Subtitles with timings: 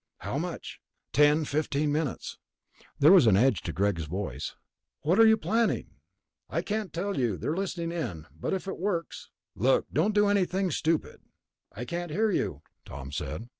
[0.17, 0.79] "How much?"
[1.13, 2.39] "Ten, fifteen minutes."
[2.97, 4.55] There was an edge to Greg's voice.
[5.01, 5.91] "What are you planning?"
[6.49, 8.25] "I can't tell you, they're listening in.
[8.35, 11.21] But if it works...." "Look, don't do anything stupid."
[11.71, 13.47] "I can't hear you," Tom said.